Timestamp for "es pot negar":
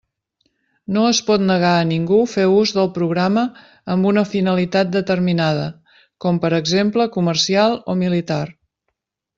1.09-1.73